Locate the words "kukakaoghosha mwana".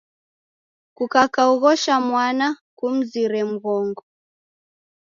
0.97-2.47